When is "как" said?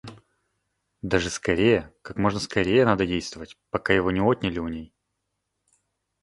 2.01-2.17